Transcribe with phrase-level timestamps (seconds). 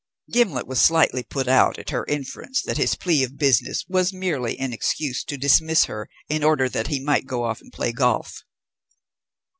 [0.31, 4.57] Gimblet was slightly put out at her inference that his plea of business was merely
[4.57, 8.41] an excuse to dismiss her in order that he might go off and play golf.